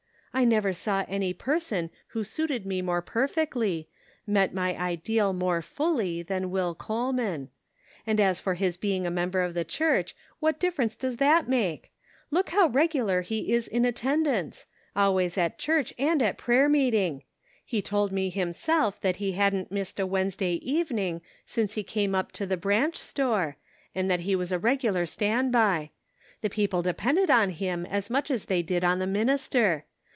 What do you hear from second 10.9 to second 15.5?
does that make? Look how regular he is in attendance; always